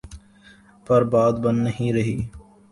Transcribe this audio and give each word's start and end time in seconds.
پر 0.87 1.01
بات 1.03 1.35
بن 1.39 1.55
نہیں 1.63 1.93
رہی۔ 1.93 2.17